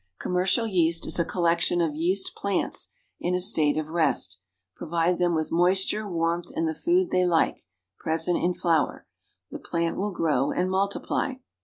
[0.17, 2.87] Commercial yeast is a collection of yeast plants
[3.19, 4.39] in a state of rest;
[4.75, 6.07] provide them with moisture.
[6.09, 7.67] Warmth and the food they like
[8.03, 9.05] (j)resent in flour),
[9.53, 11.33] tlie plant will grow and multiply.